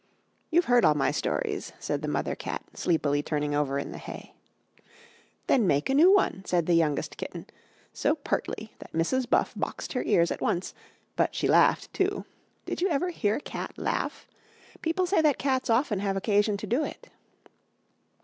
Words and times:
"You've 0.49 0.65
heard 0.65 0.83
all 0.83 0.95
my 0.95 1.11
stories," 1.11 1.73
said 1.77 2.01
the 2.01 2.07
mother 2.07 2.33
cat, 2.33 2.63
sleepily 2.73 3.21
turning 3.21 3.53
over 3.53 3.77
in 3.77 3.91
the 3.91 3.99
hay. 3.99 4.33
"Then 5.45 5.67
make 5.67 5.91
a 5.91 5.93
new 5.93 6.11
one," 6.11 6.43
said 6.43 6.65
the 6.65 6.73
youngest 6.73 7.17
kitten, 7.17 7.45
so 7.93 8.15
pertly 8.15 8.71
that 8.79 8.93
Mrs. 8.93 9.29
Buff 9.29 9.53
boxed 9.55 9.93
her 9.93 10.01
ears 10.01 10.31
at 10.31 10.41
once 10.41 10.73
but 11.15 11.35
she 11.35 11.47
laughed 11.47 11.93
too. 11.93 12.25
Did 12.65 12.81
you 12.81 12.89
ever 12.89 13.11
hear 13.11 13.35
a 13.35 13.41
cat 13.41 13.77
laugh? 13.77 14.27
People 14.81 15.05
say 15.05 15.21
that 15.21 15.37
cats 15.37 15.69
often 15.69 15.99
have 15.99 16.17
occasion 16.17 16.57
to 16.57 16.65
do 16.65 16.83
it. 16.83 17.09